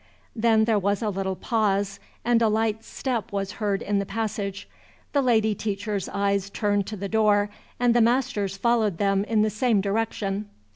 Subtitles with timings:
[0.35, 4.67] Then there was a little pause, and a light step was heard in the passage.
[5.13, 9.51] The lady teacher's eyes turned to the door, and the master's followed them in the
[9.51, 10.49] same direction.